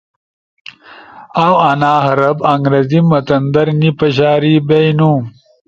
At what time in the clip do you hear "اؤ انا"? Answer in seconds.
1.43-1.93